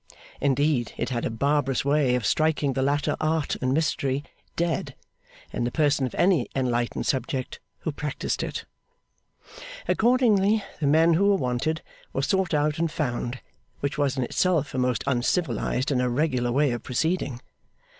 [0.39, 4.23] Indeed it had a barbarous way of striking the latter art and mystery
[4.55, 4.95] dead,
[5.53, 8.65] in the person of any enlightened subject who practised it.
[9.87, 11.83] Accordingly, the men who were wanted
[12.13, 13.41] were sought out and found;
[13.81, 17.39] which was in itself a most uncivilised and irregular way of proceeding.